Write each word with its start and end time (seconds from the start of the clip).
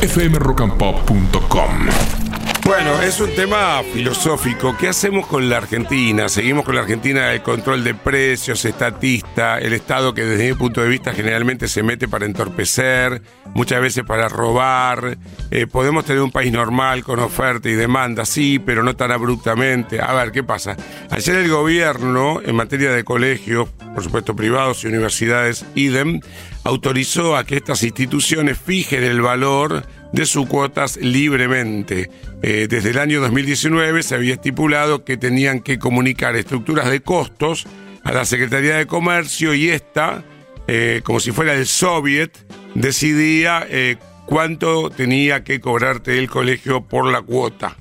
fmrockandpop.com. 0.00 2.47
Bueno, 2.68 3.00
es 3.00 3.18
un 3.18 3.34
tema 3.34 3.82
filosófico. 3.94 4.76
¿Qué 4.76 4.88
hacemos 4.88 5.26
con 5.26 5.48
la 5.48 5.56
Argentina? 5.56 6.28
Seguimos 6.28 6.66
con 6.66 6.74
la 6.74 6.82
Argentina 6.82 7.32
el 7.32 7.42
control 7.42 7.82
de 7.82 7.94
precios, 7.94 8.62
estatista, 8.62 9.58
el 9.58 9.72
Estado 9.72 10.12
que 10.12 10.26
desde 10.26 10.50
mi 10.50 10.54
punto 10.54 10.82
de 10.82 10.88
vista 10.90 11.14
generalmente 11.14 11.66
se 11.66 11.82
mete 11.82 12.08
para 12.08 12.26
entorpecer, 12.26 13.22
muchas 13.54 13.80
veces 13.80 14.04
para 14.04 14.28
robar. 14.28 15.16
Eh, 15.50 15.66
podemos 15.66 16.04
tener 16.04 16.20
un 16.20 16.30
país 16.30 16.52
normal 16.52 17.04
con 17.04 17.20
oferta 17.20 17.70
y 17.70 17.72
demanda, 17.72 18.26
sí, 18.26 18.58
pero 18.58 18.82
no 18.82 18.94
tan 18.94 19.12
abruptamente. 19.12 20.02
A 20.02 20.12
ver, 20.12 20.30
¿qué 20.30 20.42
pasa? 20.42 20.76
Ayer 21.08 21.36
el 21.36 21.48
gobierno, 21.48 22.42
en 22.44 22.54
materia 22.54 22.92
de 22.92 23.02
colegios, 23.02 23.70
por 23.94 24.04
supuesto 24.04 24.36
privados 24.36 24.84
y 24.84 24.88
universidades, 24.88 25.64
idem, 25.74 26.20
autorizó 26.64 27.34
a 27.34 27.44
que 27.44 27.56
estas 27.56 27.82
instituciones 27.82 28.58
fijen 28.58 29.04
el 29.04 29.22
valor 29.22 29.86
de 30.12 30.26
sus 30.26 30.46
cuotas 30.46 30.96
libremente. 30.96 32.10
Eh, 32.42 32.66
desde 32.68 32.90
el 32.90 32.98
año 32.98 33.20
2019 33.20 34.02
se 34.02 34.14
había 34.14 34.34
estipulado 34.34 35.04
que 35.04 35.16
tenían 35.16 35.60
que 35.60 35.78
comunicar 35.78 36.36
estructuras 36.36 36.90
de 36.90 37.00
costos 37.00 37.66
a 38.04 38.12
la 38.12 38.24
Secretaría 38.24 38.76
de 38.76 38.86
Comercio 38.86 39.54
y 39.54 39.68
esta, 39.68 40.24
eh, 40.66 41.02
como 41.04 41.20
si 41.20 41.32
fuera 41.32 41.54
el 41.54 41.66
soviet, 41.66 42.30
decidía 42.74 43.66
eh, 43.68 43.96
cuánto 44.26 44.90
tenía 44.90 45.44
que 45.44 45.60
cobrarte 45.60 46.18
el 46.18 46.30
colegio 46.30 46.82
por 46.82 47.10
la 47.10 47.22
cuota. 47.22 47.76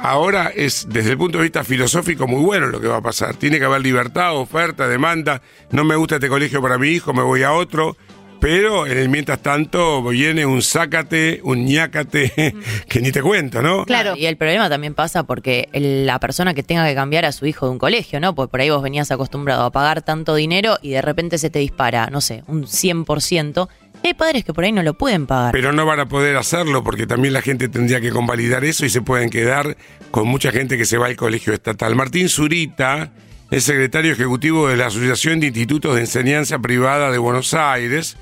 ahora 0.00 0.52
es, 0.54 0.86
desde 0.88 1.10
el 1.10 1.18
punto 1.18 1.38
de 1.38 1.44
vista 1.44 1.64
filosófico, 1.64 2.28
muy 2.28 2.42
bueno 2.42 2.68
lo 2.68 2.80
que 2.80 2.86
va 2.86 2.98
a 2.98 3.02
pasar. 3.02 3.34
Tiene 3.34 3.58
que 3.58 3.64
haber 3.64 3.82
libertad, 3.82 4.36
oferta, 4.36 4.86
demanda. 4.86 5.42
No 5.72 5.82
me 5.82 5.96
gusta 5.96 6.14
este 6.14 6.28
colegio 6.28 6.62
para 6.62 6.78
mi 6.78 6.90
hijo, 6.90 7.12
me 7.12 7.22
voy 7.22 7.42
a 7.42 7.52
otro. 7.52 7.96
Pero 8.40 8.86
en 8.86 8.98
el 8.98 9.08
mientras 9.08 9.40
tanto 9.40 10.02
viene 10.02 10.46
un 10.46 10.62
sácate, 10.62 11.40
un 11.42 11.64
ñácate, 11.64 12.54
que 12.88 13.00
ni 13.00 13.10
te 13.10 13.20
cuento, 13.20 13.62
¿no? 13.62 13.84
Claro, 13.84 14.14
y 14.16 14.26
el 14.26 14.36
problema 14.36 14.68
también 14.68 14.94
pasa 14.94 15.24
porque 15.24 15.68
la 15.72 16.18
persona 16.20 16.54
que 16.54 16.62
tenga 16.62 16.86
que 16.86 16.94
cambiar 16.94 17.24
a 17.24 17.32
su 17.32 17.46
hijo 17.46 17.66
de 17.66 17.72
un 17.72 17.78
colegio, 17.78 18.20
¿no? 18.20 18.34
Pues 18.34 18.48
por 18.48 18.60
ahí 18.60 18.70
vos 18.70 18.82
venías 18.82 19.10
acostumbrado 19.10 19.64
a 19.64 19.72
pagar 19.72 20.02
tanto 20.02 20.34
dinero 20.34 20.78
y 20.82 20.90
de 20.90 21.02
repente 21.02 21.38
se 21.38 21.50
te 21.50 21.58
dispara, 21.58 22.08
no 22.10 22.20
sé, 22.20 22.44
un 22.46 22.64
100%. 22.64 23.68
Hay 24.04 24.14
padres 24.14 24.44
que 24.44 24.54
por 24.54 24.62
ahí 24.62 24.70
no 24.70 24.84
lo 24.84 24.94
pueden 24.94 25.26
pagar. 25.26 25.50
Pero 25.52 25.72
no 25.72 25.84
van 25.84 25.98
a 25.98 26.08
poder 26.08 26.36
hacerlo 26.36 26.84
porque 26.84 27.06
también 27.06 27.34
la 27.34 27.42
gente 27.42 27.68
tendría 27.68 28.00
que 28.00 28.10
convalidar 28.10 28.64
eso 28.64 28.86
y 28.86 28.90
se 28.90 29.02
pueden 29.02 29.28
quedar 29.28 29.76
con 30.12 30.28
mucha 30.28 30.52
gente 30.52 30.78
que 30.78 30.84
se 30.84 30.98
va 30.98 31.06
al 31.06 31.16
colegio 31.16 31.52
estatal. 31.52 31.96
Martín 31.96 32.28
Zurita 32.28 33.10
es 33.50 33.64
secretario 33.64 34.12
ejecutivo 34.12 34.68
de 34.68 34.76
la 34.76 34.86
Asociación 34.86 35.40
de 35.40 35.46
Institutos 35.46 35.94
de 35.94 36.02
Enseñanza 36.02 36.58
Privada 36.58 37.10
de 37.10 37.18
Buenos 37.18 37.54
Aires 37.54 38.16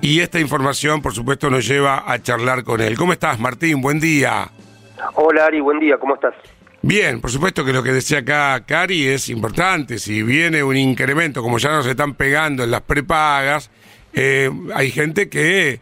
y 0.00 0.20
esta 0.20 0.40
información, 0.40 1.02
por 1.02 1.14
supuesto, 1.14 1.50
nos 1.50 1.66
lleva 1.66 2.10
a 2.10 2.22
charlar 2.22 2.64
con 2.64 2.80
él. 2.80 2.96
¿Cómo 2.96 3.12
estás, 3.12 3.38
Martín? 3.38 3.82
Buen 3.82 4.00
día. 4.00 4.50
Hola, 5.14 5.46
Ari, 5.46 5.60
buen 5.60 5.78
día, 5.80 5.98
¿cómo 5.98 6.14
estás? 6.14 6.34
Bien, 6.82 7.20
por 7.20 7.30
supuesto 7.30 7.62
que 7.62 7.74
lo 7.74 7.82
que 7.82 7.92
decía 7.92 8.20
acá 8.20 8.64
Cari 8.66 9.06
es 9.06 9.28
importante. 9.28 9.98
Si 9.98 10.22
viene 10.22 10.62
un 10.62 10.76
incremento, 10.76 11.42
como 11.42 11.58
ya 11.58 11.70
nos 11.70 11.86
están 11.86 12.14
pegando 12.14 12.64
en 12.64 12.70
las 12.70 12.80
prepagas, 12.80 13.70
eh, 14.14 14.50
hay 14.74 14.90
gente 14.90 15.28
que, 15.28 15.80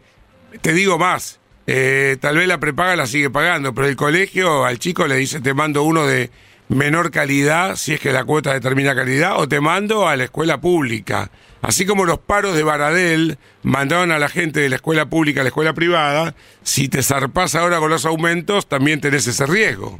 te 0.61 0.73
digo 0.73 0.97
más, 0.97 1.39
eh, 1.67 2.17
tal 2.19 2.35
vez 2.35 2.49
la 2.49 2.59
prepaga 2.59 2.97
la 2.97 3.05
sigue 3.05 3.29
pagando, 3.29 3.73
pero 3.73 3.87
el 3.87 3.95
colegio 3.95 4.65
al 4.65 4.77
chico 4.77 5.07
le 5.07 5.15
dice, 5.15 5.39
te 5.39 5.53
mando 5.53 5.83
uno 5.83 6.05
de 6.05 6.31
menor 6.69 7.11
calidad, 7.11 7.75
si 7.75 7.93
es 7.93 7.99
que 7.99 8.11
la 8.11 8.23
cuota 8.23 8.53
determina 8.53 8.95
calidad, 8.95 9.37
o 9.37 9.47
te 9.47 9.59
mando 9.59 10.07
a 10.07 10.15
la 10.15 10.25
escuela 10.25 10.61
pública. 10.61 11.29
Así 11.61 11.85
como 11.85 12.05
los 12.05 12.19
paros 12.19 12.55
de 12.55 12.63
Baradel 12.63 13.37
mandaron 13.63 14.11
a 14.11 14.19
la 14.19 14.29
gente 14.29 14.61
de 14.61 14.69
la 14.69 14.77
escuela 14.77 15.07
pública 15.07 15.41
a 15.41 15.43
la 15.43 15.49
escuela 15.49 15.73
privada, 15.73 16.33
si 16.61 16.87
te 16.87 17.01
zarpas 17.01 17.55
ahora 17.55 17.79
con 17.79 17.89
los 17.89 18.05
aumentos, 18.05 18.67
también 18.67 19.01
tenés 19.01 19.27
ese 19.27 19.45
riesgo. 19.45 19.99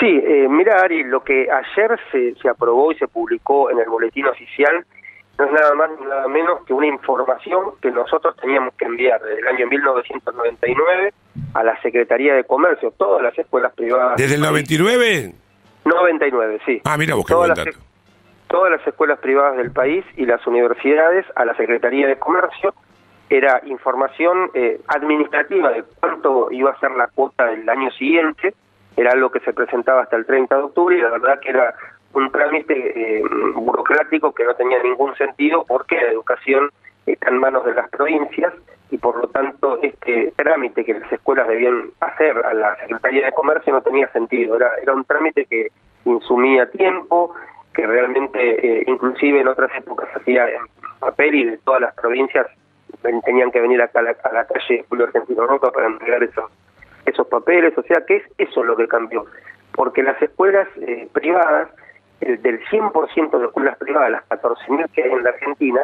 Sí, 0.00 0.06
eh, 0.06 0.46
mira 0.48 0.80
Ari, 0.82 1.04
lo 1.04 1.22
que 1.22 1.48
ayer 1.50 1.98
se, 2.10 2.34
se 2.40 2.48
aprobó 2.48 2.92
y 2.92 2.96
se 2.96 3.08
publicó 3.08 3.70
en 3.70 3.78
el 3.78 3.88
boletín 3.88 4.26
oficial 4.26 4.84
no 5.38 5.44
es 5.44 5.52
nada 5.52 5.74
más 5.74 5.90
ni 5.98 6.06
nada 6.06 6.26
menos 6.26 6.64
que 6.66 6.74
una 6.74 6.86
información 6.88 7.76
que 7.80 7.90
nosotros 7.92 8.36
teníamos 8.40 8.74
que 8.74 8.86
enviar 8.86 9.20
desde 9.20 9.40
el 9.40 9.46
año 9.46 9.66
1999 9.68 11.12
a 11.54 11.64
la 11.64 11.80
Secretaría 11.82 12.34
de 12.34 12.44
Comercio, 12.44 12.92
todas 12.96 13.22
las 13.22 13.38
escuelas 13.38 13.72
privadas. 13.74 14.16
¿Desde 14.16 14.34
el 14.36 14.40
99? 14.40 15.32
99, 15.84 16.60
sí. 16.66 16.80
Ah, 16.84 16.96
mira, 16.96 17.14
vos 17.14 17.26
todas, 17.26 17.56
las, 17.56 17.66
todas 18.48 18.70
las 18.70 18.86
escuelas 18.86 19.18
privadas 19.18 19.56
del 19.56 19.70
país 19.70 20.04
y 20.16 20.26
las 20.26 20.46
universidades 20.46 21.26
a 21.34 21.44
la 21.44 21.54
Secretaría 21.56 22.06
de 22.06 22.18
Comercio 22.18 22.74
era 23.30 23.60
información 23.66 24.50
eh, 24.54 24.80
administrativa 24.86 25.70
de 25.70 25.84
cuánto 26.00 26.50
iba 26.50 26.70
a 26.70 26.80
ser 26.80 26.92
la 26.92 27.08
cuota 27.08 27.46
del 27.46 27.68
año 27.68 27.90
siguiente, 27.92 28.54
era 28.96 29.12
algo 29.12 29.30
que 29.30 29.40
se 29.40 29.52
presentaba 29.52 30.02
hasta 30.02 30.16
el 30.16 30.26
30 30.26 30.56
de 30.56 30.62
octubre 30.62 30.96
y 30.96 31.00
la 31.00 31.10
verdad 31.10 31.38
que 31.40 31.50
era 31.50 31.74
un 32.14 32.30
trámite 32.32 33.18
eh, 33.18 33.22
burocrático 33.54 34.32
que 34.32 34.44
no 34.44 34.54
tenía 34.54 34.82
ningún 34.82 35.14
sentido 35.16 35.64
porque 35.68 35.96
la 35.96 36.10
educación 36.10 36.70
está 37.12 37.28
en 37.28 37.38
manos 37.38 37.64
de 37.64 37.74
las 37.74 37.88
provincias 37.90 38.52
y 38.90 38.98
por 38.98 39.16
lo 39.16 39.28
tanto 39.28 39.78
este 39.82 40.32
trámite 40.36 40.84
que 40.84 40.94
las 40.94 41.12
escuelas 41.12 41.46
debían 41.48 41.90
hacer 42.00 42.36
a 42.44 42.54
la 42.54 42.76
Secretaría 42.76 43.26
de 43.26 43.32
Comercio 43.32 43.72
no 43.72 43.82
tenía 43.82 44.08
sentido, 44.12 44.56
era, 44.56 44.70
era 44.82 44.94
un 44.94 45.04
trámite 45.04 45.44
que 45.46 45.68
insumía 46.04 46.70
tiempo, 46.70 47.34
que 47.74 47.86
realmente 47.86 48.38
eh, 48.38 48.84
inclusive 48.86 49.40
en 49.40 49.48
otras 49.48 49.70
épocas 49.76 50.08
hacía 50.14 50.48
en 50.48 50.62
papel 50.98 51.34
y 51.34 51.44
de 51.44 51.58
todas 51.58 51.80
las 51.80 51.94
provincias 51.94 52.46
tenían 53.24 53.50
que 53.50 53.60
venir 53.60 53.80
acá 53.82 54.00
a 54.00 54.02
la, 54.02 54.16
a 54.24 54.32
la 54.32 54.46
calle 54.46 54.84
Julio 54.88 55.06
Argentino 55.06 55.46
Roca 55.46 55.70
para 55.70 55.86
entregar 55.86 56.22
esos, 56.22 56.50
esos 57.06 57.26
papeles, 57.28 57.76
o 57.76 57.82
sea 57.82 58.04
que 58.06 58.16
es 58.16 58.22
eso 58.38 58.64
lo 58.64 58.76
que 58.76 58.88
cambió, 58.88 59.26
porque 59.72 60.02
las 60.02 60.20
escuelas 60.20 60.66
eh, 60.80 61.08
privadas 61.12 61.68
el, 62.20 62.42
del 62.42 62.60
100% 62.66 63.38
de 63.38 63.46
escuelas 63.46 63.76
privadas, 63.78 64.10
las 64.10 64.28
14.000 64.28 64.90
que 64.90 65.04
hay 65.04 65.12
en 65.12 65.22
la 65.22 65.30
Argentina, 65.30 65.80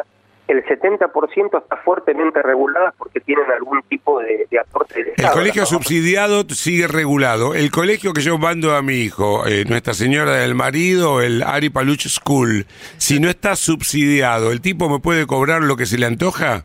el 0.49 0.65
70% 0.65 1.63
está 1.63 1.77
fuertemente 1.79 2.43
regulada 2.43 2.93
porque 2.97 3.21
tienen 3.21 3.51
algún 3.51 3.83
tipo 3.83 4.21
de, 4.21 4.47
aporte 4.59 4.99
del 4.99 5.09
Estado. 5.09 5.29
El 5.29 5.39
colegio 5.39 5.67
subsidiado 5.67 6.43
sigue 6.51 6.87
regulado. 6.87 7.55
El 7.55 7.71
colegio 7.71 8.13
que 8.13 8.21
yo 8.21 8.39
mando 8.39 8.75
a 8.75 8.83
mi 8.83 8.95
hijo, 8.95 9.47
eh, 9.47 9.65
Nuestra 9.69 9.95
Señora 9.95 10.33
del 10.37 10.55
Marido, 10.55 11.23
el 11.23 11.43
Ari 11.43 11.71
Paluch 11.71 12.09
School, 12.09 12.67
si 12.99 13.21
no 13.21 13.29
está 13.29 13.57
subsidiado, 13.57 14.53
¿el 14.53 14.61
tipo 14.61 14.89
me 14.89 15.01
puede 15.01 15.27
cobrar 15.27 15.63
lo 15.63 15.77
que 15.77 15.87
se 15.87 15.99
le 15.99 16.07
antoja? 16.07 16.65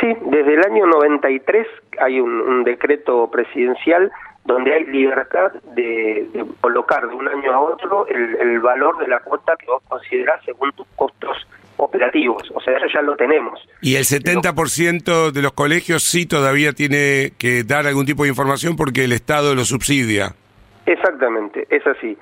Sí, 0.00 0.08
desde 0.26 0.54
el 0.54 0.64
año 0.64 0.86
93 0.86 1.66
hay 2.00 2.20
un 2.20 2.64
decreto 2.64 3.30
presidencial 3.30 4.10
donde 4.44 4.74
hay 4.74 4.84
libertad 4.84 5.52
de, 5.74 6.28
colocar 6.60 7.08
de 7.08 7.14
un 7.14 7.28
año 7.28 7.52
a 7.52 7.60
otro 7.60 8.06
el, 8.06 8.60
valor 8.60 8.98
de 8.98 9.08
la 9.08 9.20
cuota 9.20 9.56
que 9.56 9.66
vos 9.66 9.82
considerás 9.88 10.42
según 10.44 10.72
tus 10.72 10.86
costos 10.96 11.46
operativos. 11.84 12.42
O 12.54 12.60
sea, 12.60 12.76
eso 12.76 12.86
ya 12.92 13.02
lo 13.02 13.16
tenemos. 13.16 13.60
Y 13.80 13.96
el 13.96 14.04
70% 14.04 15.30
de 15.30 15.42
los 15.42 15.52
colegios 15.52 16.02
sí 16.02 16.26
todavía 16.26 16.72
tiene 16.72 17.32
que 17.38 17.62
dar 17.64 17.86
algún 17.86 18.06
tipo 18.06 18.24
de 18.24 18.30
información 18.30 18.76
porque 18.76 19.04
el 19.04 19.12
Estado 19.12 19.54
lo 19.54 19.64
subsidia. 19.64 20.34
Exactamente, 20.86 21.66
es 21.70 21.86
así. 21.86 22.16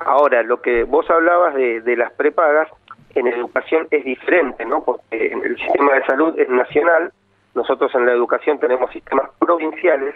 Ahora, 0.00 0.42
lo 0.42 0.60
que 0.60 0.84
vos 0.84 1.08
hablabas 1.10 1.54
de, 1.54 1.80
de 1.80 1.96
las 1.96 2.12
prepagas, 2.12 2.68
en 3.14 3.26
educación 3.26 3.88
es 3.90 4.04
diferente, 4.04 4.64
¿no? 4.64 4.84
Porque 4.84 5.32
el 5.32 5.56
sistema 5.56 5.94
de 5.94 6.04
salud 6.04 6.38
es 6.38 6.48
nacional, 6.48 7.12
nosotros 7.54 7.94
en 7.94 8.04
la 8.04 8.12
educación 8.12 8.58
tenemos 8.60 8.90
sistemas 8.92 9.30
provinciales 9.38 10.14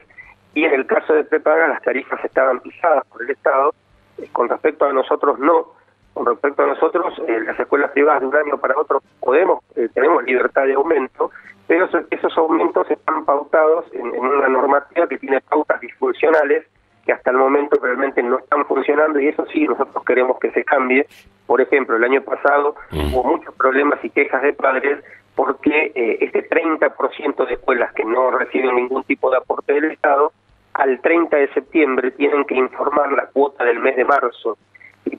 y 0.54 0.64
en 0.64 0.74
el 0.74 0.86
caso 0.86 1.14
de 1.14 1.24
prepaga 1.24 1.68
las 1.68 1.82
tarifas 1.82 2.22
estaban 2.24 2.60
pisadas 2.60 3.06
por 3.06 3.22
el 3.22 3.30
Estado, 3.30 3.74
eh, 4.18 4.28
con 4.32 4.48
respecto 4.48 4.84
a 4.84 4.92
nosotros 4.92 5.38
no. 5.38 5.72
Con 6.20 6.26
respecto 6.26 6.62
a 6.62 6.66
nosotros, 6.66 7.14
eh, 7.26 7.40
las 7.46 7.58
escuelas 7.58 7.92
privadas 7.92 8.20
de 8.20 8.26
un 8.26 8.36
año 8.36 8.58
para 8.58 8.78
otro 8.78 9.00
podemos, 9.20 9.64
eh, 9.74 9.88
tenemos 9.94 10.22
libertad 10.24 10.66
de 10.66 10.74
aumento, 10.74 11.30
pero 11.66 11.88
esos, 12.10 12.36
aumentos 12.36 12.90
están 12.90 13.24
pautados 13.24 13.86
en, 13.94 14.06
una 14.06 14.46
normativa 14.48 15.06
que 15.06 15.16
tiene 15.16 15.40
pautas 15.40 15.80
disfuncionales 15.80 16.66
que 17.06 17.14
hasta 17.14 17.30
el 17.30 17.38
momento 17.38 17.78
realmente 17.82 18.22
no 18.22 18.38
están 18.38 18.66
funcionando 18.66 19.18
y 19.18 19.28
eso 19.28 19.46
sí 19.46 19.66
nosotros 19.66 20.04
queremos 20.04 20.38
que 20.38 20.50
se 20.50 20.62
cambie. 20.62 21.06
Por 21.46 21.62
ejemplo, 21.62 21.96
el 21.96 22.04
año 22.04 22.20
pasado 22.20 22.74
mm. 22.90 23.14
hubo 23.14 23.24
muchos 23.24 23.54
problemas 23.54 23.98
y 24.04 24.10
quejas 24.10 24.42
de 24.42 24.52
padres 24.52 25.02
porque 25.34 25.90
eh, 25.94 26.18
este 26.20 26.46
30% 26.46 27.46
de 27.46 27.54
escuelas 27.54 27.94
que 27.94 28.04
no 28.04 28.30
reciben 28.30 28.76
ningún 28.76 29.04
tipo 29.04 29.30
de 29.30 29.38
aporte 29.38 29.72
del 29.72 29.92
Estado, 29.92 30.34
al 30.74 31.00
30 31.00 31.34
de 31.34 31.48
septiembre 31.54 32.10
tienen 32.10 32.44
que 32.44 32.56
informar 32.56 33.10
la 33.10 33.24
cuota 33.28 33.64
del 33.64 33.78
mes 33.78 33.96
de 33.96 34.04
marzo. 34.04 34.58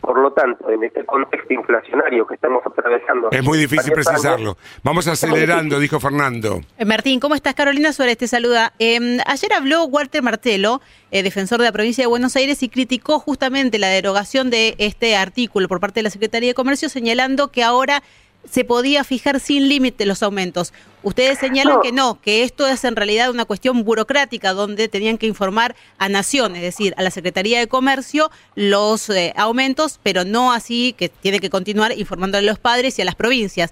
Por 0.02 0.20
lo 0.20 0.34
tanto, 0.34 0.70
en 0.70 0.84
este 0.84 1.06
contexto 1.06 1.54
inflacionario 1.54 2.26
que 2.26 2.36
estamos 2.36 2.62
atravesando... 2.66 3.30
Es 3.32 3.44
muy 3.44 3.60
difícil 3.60 3.94
precisarlo. 3.94 4.58
Vamos 4.84 5.08
acelerando, 5.08 5.80
dijo 5.80 6.00
Fernando. 6.00 6.62
Eh, 6.78 6.86
Martín, 6.86 7.20
¿cómo 7.20 7.36
estás? 7.36 7.54
Carolina 7.54 7.94
Suárez 7.94 8.18
te 8.18 8.28
saluda. 8.28 8.74
Em, 8.80 9.20
ayer 9.26 9.54
habló 9.54 9.86
Walter 9.86 10.24
Martelo, 10.24 10.82
eh, 11.12 11.22
defensor 11.22 11.60
de 11.60 11.66
la 11.66 11.72
provincia 11.72 12.04
de 12.04 12.08
Buenos 12.08 12.36
Aires, 12.36 12.64
y 12.64 12.70
criticó 12.70 13.20
justamente 13.20 13.78
la 13.78 13.90
derogación 13.90 14.50
de 14.50 14.76
este 14.80 15.16
artículo 15.16 15.68
por 15.68 15.80
parte 15.80 16.00
de 16.00 16.04
la 16.04 16.10
Secretaría 16.10 16.50
de 16.50 16.56
Comercio, 16.56 16.90
señalando 16.90 17.52
que 17.52 17.64
ahora 17.64 18.02
se 18.50 18.64
podía 18.66 19.04
fijar 19.04 19.40
sin 19.40 19.70
límite 19.70 20.06
los 20.06 20.24
aumentos. 20.24 20.74
Ustedes 21.04 21.40
señalan 21.40 21.76
No. 21.76 21.82
que 21.82 21.92
no, 21.92 22.22
que 22.22 22.44
esto 22.44 22.68
es 22.68 22.84
en 22.84 22.96
realidad 22.96 23.30
una 23.32 23.46
cuestión 23.46 23.84
burocrática 23.84 24.54
donde 24.54 24.88
tenían 24.88 25.18
que 25.18 25.26
informar 25.28 25.76
a 25.98 26.10
Nación, 26.10 26.56
es 26.56 26.62
decir, 26.62 26.94
a 26.98 27.04
la 27.04 27.12
Secretaría 27.12 27.60
de 27.60 27.68
Comercio 27.68 28.30
los 28.56 29.10
eh, 29.10 29.34
aumentos, 29.36 30.00
pero 30.04 30.26
no 30.26 30.52
así 30.54 30.94
que 30.98 31.10
tiene 31.10 31.40
que 31.40 31.50
continuar 31.50 31.98
informando 31.98 32.38
a 32.38 32.42
los 32.42 32.60
padres 32.60 32.98
y 33.00 33.02
a 33.02 33.06
las 33.06 33.16
provincias. 33.16 33.72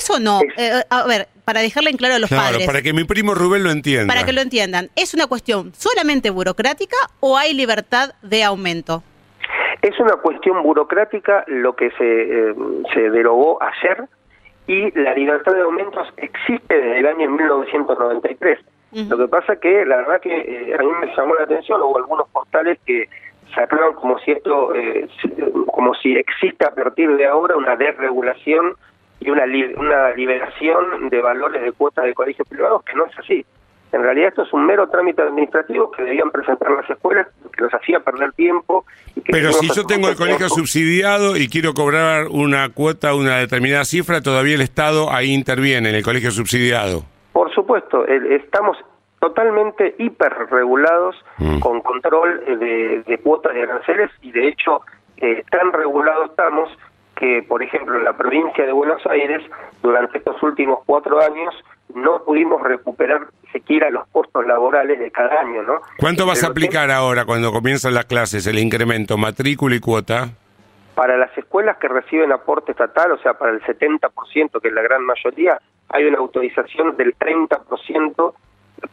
Eso 0.00 0.18
no, 0.18 0.40
eh, 0.56 0.82
a 0.88 1.02
ver, 1.04 1.28
para 1.44 1.60
dejarle 1.60 1.90
en 1.90 1.96
claro 1.98 2.14
a 2.14 2.18
los 2.18 2.28
Claro, 2.28 2.44
padres. 2.52 2.66
para 2.66 2.82
que 2.82 2.92
mi 2.92 3.04
primo 3.04 3.34
Rubén 3.34 3.62
lo 3.62 3.70
entienda. 3.70 4.06
Para 4.12 4.24
que 4.24 4.32
lo 4.32 4.40
entiendan, 4.40 4.90
¿es 4.96 5.14
una 5.14 5.26
cuestión 5.26 5.72
solamente 5.78 6.30
burocrática 6.30 6.96
o 7.20 7.36
hay 7.36 7.52
libertad 7.54 8.14
de 8.22 8.42
aumento? 8.42 9.04
Es 9.82 9.98
una 10.00 10.16
cuestión 10.16 10.62
burocrática 10.62 11.44
lo 11.46 11.74
que 11.74 11.90
se, 11.92 12.50
eh, 12.50 12.54
se 12.94 13.10
derogó 13.10 13.58
ayer 13.62 14.04
y 14.66 14.90
la 14.98 15.14
libertad 15.14 15.52
de 15.52 15.60
aumentos 15.62 16.12
existe 16.16 16.74
desde 16.74 16.98
el 16.98 17.06
año 17.06 17.30
1993. 17.30 18.58
Ujú. 18.92 19.04
Lo 19.10 19.18
que 19.18 19.28
pasa 19.28 19.56
que 19.56 19.84
la 19.84 19.96
verdad 19.98 20.20
que 20.20 20.34
eh, 20.36 20.74
a 20.78 20.82
mí 20.82 20.90
me 21.00 21.14
llamó 21.14 21.34
la 21.34 21.44
atención, 21.44 21.80
hubo 21.82 21.98
algunos 21.98 22.28
portales 22.30 22.78
que 22.84 23.08
sacaron 23.54 23.94
como 23.94 24.18
si 24.20 24.32
esto, 24.32 24.74
eh, 24.74 25.08
como 25.72 25.94
si 25.94 26.16
existe 26.16 26.64
a 26.66 26.74
partir 26.74 27.14
de 27.16 27.26
ahora 27.26 27.56
una 27.56 27.76
desregulación 27.76 28.74
y 29.20 29.30
una, 29.30 29.46
li- 29.46 29.72
una 29.76 30.10
liberación 30.10 31.08
de 31.10 31.20
valores 31.20 31.62
de 31.62 31.72
cuotas 31.72 32.04
de 32.04 32.14
colegios 32.14 32.46
privados, 32.48 32.82
que 32.84 32.94
no 32.94 33.06
es 33.06 33.18
así. 33.18 33.44
En 33.92 34.02
realidad 34.02 34.28
esto 34.30 34.42
es 34.42 34.52
un 34.52 34.66
mero 34.66 34.88
trámite 34.88 35.22
administrativo 35.22 35.90
que 35.90 36.02
debían 36.02 36.30
presentar 36.30 36.70
las 36.70 36.88
escuelas, 36.90 37.28
que 37.56 37.62
nos 37.62 37.72
hacía 37.72 38.00
perder 38.00 38.32
tiempo. 38.32 38.84
y 39.14 39.20
que 39.22 39.32
Pero 39.32 39.52
si 39.52 39.68
yo 39.74 39.84
tengo 39.86 40.08
el 40.08 40.16
colegio 40.16 40.38
tiempo. 40.48 40.54
subsidiado 40.56 41.36
y 41.36 41.48
quiero 41.48 41.72
cobrar 41.72 42.26
una 42.30 42.68
cuota, 42.70 43.14
una 43.14 43.38
determinada 43.38 43.84
cifra, 43.84 44.20
todavía 44.20 44.54
el 44.56 44.60
Estado 44.60 45.10
ahí 45.12 45.32
interviene 45.32 45.88
en 45.90 45.94
el 45.94 46.02
colegio 46.02 46.30
subsidiado. 46.30 47.04
Por 47.32 47.52
supuesto, 47.54 48.06
estamos 48.06 48.76
totalmente 49.20 49.94
hiperregulados 49.98 51.16
Mm. 51.38 51.58
con 51.60 51.80
control 51.82 52.42
eh, 52.46 52.56
de, 52.56 53.02
de 53.06 53.18
cuotas 53.18 53.52
de 53.54 53.62
aranceles 53.62 54.10
y 54.22 54.32
de 54.32 54.48
hecho 54.48 54.80
eh, 55.18 55.42
tan 55.50 55.72
regulados 55.72 56.30
estamos 56.30 56.70
que, 57.14 57.42
por 57.48 57.62
ejemplo, 57.62 57.96
en 57.96 58.04
la 58.04 58.14
provincia 58.16 58.64
de 58.66 58.72
Buenos 58.72 59.04
Aires, 59.06 59.42
durante 59.82 60.18
estos 60.18 60.42
últimos 60.42 60.80
cuatro 60.86 61.18
años, 61.20 61.54
no 61.96 62.22
pudimos 62.24 62.62
recuperar 62.62 63.28
siquiera 63.52 63.90
los 63.90 64.06
costos 64.08 64.46
laborales 64.46 64.98
de 64.98 65.10
cada 65.10 65.40
año, 65.40 65.62
¿no? 65.62 65.80
¿Cuánto 65.98 66.26
vas 66.26 66.44
a 66.44 66.48
aplicar 66.48 66.90
ahora 66.90 67.24
cuando 67.24 67.50
comienzan 67.52 67.94
las 67.94 68.04
clases, 68.04 68.46
el 68.46 68.58
incremento, 68.58 69.16
matrícula 69.16 69.74
y 69.74 69.80
cuota? 69.80 70.28
Para 70.94 71.16
las 71.16 71.36
escuelas 71.36 71.78
que 71.78 71.88
reciben 71.88 72.32
aporte 72.32 72.72
estatal, 72.72 73.12
o 73.12 73.18
sea, 73.18 73.34
para 73.34 73.52
el 73.52 73.62
70%, 73.62 74.60
que 74.60 74.68
es 74.68 74.74
la 74.74 74.82
gran 74.82 75.04
mayoría, 75.04 75.58
hay 75.88 76.04
una 76.04 76.18
autorización 76.18 76.96
del 76.96 77.16
30% 77.16 78.34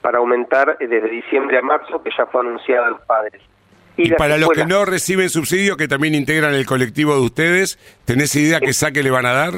para 0.01 0.19
aumentar 0.19 0.77
eh, 0.79 0.87
desde 0.87 1.09
diciembre 1.09 1.57
a 1.57 1.61
marzo, 1.61 2.01
que 2.01 2.09
ya 2.17 2.25
fue 2.27 2.41
anunciada 2.41 2.87
a 2.87 2.91
los 2.91 3.01
padres. 3.01 3.41
Y, 3.97 4.11
para 4.13 4.37
los 4.37 4.49
que 4.49 4.65
no 4.65 4.85
reciben 4.85 5.29
subsidio, 5.29 5.77
que 5.77 5.87
también 5.87 6.15
integran 6.15 6.55
el 6.55 6.65
colectivo 6.65 7.13
de 7.15 7.21
ustedes, 7.21 7.77
¿tenés 8.05 8.35
idea 8.35 8.59
qué 8.59 8.73
saque 8.73 9.03
le 9.03 9.11
van 9.11 9.25
a 9.25 9.33
dar? 9.33 9.53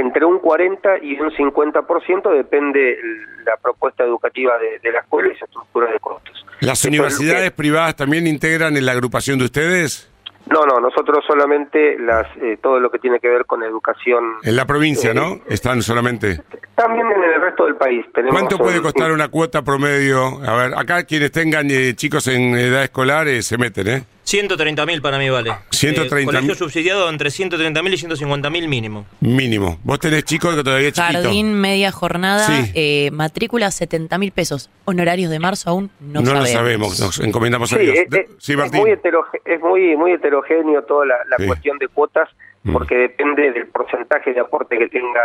Entre 0.00 0.24
un 0.24 0.38
40 0.38 0.98
y 1.02 1.18
un 1.20 1.30
50% 1.30 2.30
depende 2.36 2.98
la 3.44 3.56
propuesta 3.56 4.04
educativa 4.04 4.58
de, 4.58 4.78
de 4.80 4.92
la 4.92 5.00
escuela 5.00 5.32
y 5.32 5.36
su 5.38 5.44
estructura 5.44 5.90
de 5.90 5.98
costos. 6.00 6.44
¿Las 6.60 6.80
Eso 6.80 6.88
universidades 6.88 7.50
que- 7.50 7.56
privadas 7.56 7.96
también 7.96 8.26
integran 8.26 8.76
en 8.76 8.84
la 8.86 8.92
agrupación 8.92 9.38
de 9.38 9.44
ustedes? 9.46 10.10
No, 10.48 10.64
no, 10.64 10.78
nosotros 10.78 11.24
solamente 11.26 11.98
las 11.98 12.24
eh, 12.36 12.56
todo 12.62 12.78
lo 12.78 12.88
que 12.90 13.00
tiene 13.00 13.18
que 13.18 13.28
ver 13.28 13.46
con 13.46 13.64
educación. 13.64 14.22
En 14.44 14.54
la 14.54 14.64
provincia, 14.64 15.10
Eh, 15.10 15.14
¿no? 15.14 15.40
Están 15.48 15.82
solamente. 15.82 16.40
También 16.76 17.04
en 17.10 17.22
el 17.24 17.40
resto 17.40 17.64
del 17.66 17.74
país. 17.74 18.06
Tenemos 18.14 18.32
¿Cuánto 18.38 18.56
puede 18.58 18.76
un- 18.78 18.84
costar 18.84 19.10
una 19.10 19.26
cuota 19.28 19.62
promedio? 19.62 20.40
A 20.46 20.54
ver, 20.56 20.74
acá 20.78 21.02
quienes 21.04 21.32
tengan 21.32 21.68
eh, 21.70 21.94
chicos 21.96 22.28
en 22.28 22.54
edad 22.54 22.84
escolar 22.84 23.26
eh, 23.26 23.42
se 23.42 23.58
meten, 23.58 23.88
¿eh? 23.88 24.04
130 24.26 24.84
mil 24.86 25.00
para 25.00 25.18
mí 25.18 25.30
vale. 25.30 25.52
130.000. 25.70 26.20
Eh, 26.20 26.24
colegio 26.24 26.54
subsidiado 26.56 27.08
entre 27.08 27.30
130 27.30 27.80
mil 27.82 27.94
y 27.94 27.96
150 27.96 28.50
mil 28.50 28.66
mínimo. 28.68 29.06
Mínimo. 29.20 29.78
Vos 29.84 30.00
tenés 30.00 30.24
chicos 30.24 30.56
que 30.56 30.64
todavía 30.64 30.90
chiquito. 30.90 31.22
Jardín, 31.22 31.54
media 31.54 31.92
jornada, 31.92 32.44
Sí. 32.44 32.72
eh, 32.74 33.10
matrícula 33.12 33.70
70 33.70 34.18
mil 34.18 34.32
pesos. 34.32 34.68
Honorarios 34.84 35.30
de 35.30 35.38
marzo 35.38 35.70
aún 35.70 35.90
no, 36.00 36.22
No, 36.22 36.32
lo 36.34 36.44
sabemos. 36.46 36.50
sabemos, 36.50 37.00
nos 37.00 37.20
encomendamos 37.20 37.72
a 37.72 37.76
Sí, 37.76 37.82
Dios. 37.84 37.96
es, 37.98 38.26
sí, 38.38 38.52
es 38.52 38.58
Martín. 38.58 38.80
muy 38.80 38.90
heteroge- 38.90 39.40
es 39.44 39.60
muy 39.60 39.96
muy 39.96 40.10
heterogéneo 40.12 40.82
toda 40.82 41.06
la, 41.06 41.14
la 41.28 41.36
Sí. 41.38 41.46
cuestión 41.46 41.78
de 41.78 41.86
cuotas 41.86 42.28
Mm. 42.64 42.72
porque 42.72 42.96
depende 42.96 43.52
del 43.52 43.68
porcentaje 43.68 44.32
de 44.34 44.40
aporte 44.40 44.76
que 44.76 44.88
tenga 44.88 45.20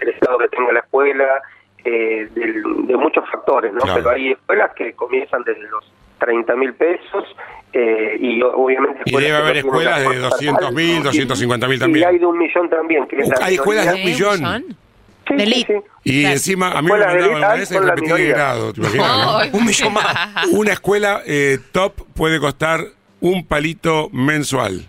el 0.00 0.08
Estado 0.10 0.36
que 0.38 0.48
tenga 0.48 0.70
la 0.72 0.80
escuela, 0.80 1.24
eh, 1.82 2.28
del- 2.34 2.62
de 2.86 2.96
muchos 2.98 3.24
factores, 3.30 3.72
¿no? 3.72 3.80
Claro. 3.80 3.94
Pero 4.02 4.10
hay 4.10 4.32
escuelas 4.32 4.72
que 4.76 4.92
comienzan 4.92 5.42
desde 5.44 5.62
los 5.70 5.90
30 6.18 6.56
mil 6.56 6.74
pesos 6.74 7.24
eh, 7.72 8.16
y 8.20 8.42
obviamente... 8.42 9.00
Y 9.06 9.16
debe 9.16 9.36
haber 9.36 9.56
escuelas 9.58 10.00
de 10.00 10.06
aporte 10.06 10.46
200.000, 10.46 11.06
estatal. 11.06 11.60
250.000 11.68 11.74
Y- 11.74 11.78
también. 11.78 12.02
Y 12.04 12.06
hay 12.06 12.18
de 12.18 12.26
un 12.26 12.38
millón 12.38 12.68
también. 12.70 13.06
Que 13.08 13.16
es 13.16 13.28
la 13.28 13.34
Hay 13.46 13.54
escuelas 13.54 13.86
de 13.86 13.94
un 13.94 14.04
millón. 14.04 14.38
Sí, 15.28 15.34
de 15.34 15.44
sí, 15.44 15.52
elite. 15.52 15.82
sí. 16.04 16.10
Y 16.10 16.20
Claro. 16.22 16.32
encima, 16.34 16.70
a 16.72 16.80
mí 16.82 16.88
me 16.90 16.98
mandaban 16.98 17.34
una 17.34 17.52
vez 17.54 17.70
la 17.70 17.80
repetí 17.80 18.08
de 18.12 18.28
grado, 18.28 18.72
¿te 18.72 18.80
imaginas, 18.80 19.52
no? 19.52 19.58
Un 19.58 19.66
millón 19.66 19.92
más. 19.92 20.46
Una 20.52 20.72
escuela 20.72 21.20
eh, 21.26 21.58
top 21.72 21.92
puede 22.14 22.40
costar 22.40 22.80
un 23.20 23.46
palito 23.46 24.08
mensual. 24.12 24.86